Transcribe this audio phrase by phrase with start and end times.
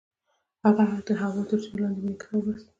[0.63, 2.67] هغې د هوا تر سیوري لاندې د مینې کتاب ولوست.